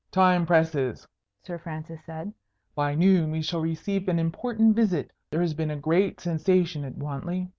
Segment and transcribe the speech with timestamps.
[0.09, 1.07] "Time presses,"
[1.43, 2.33] Sir Francis said.
[2.73, 5.11] "By noon we shall receive an important visit.
[5.29, 7.49] There has been a great sensation at Wantley.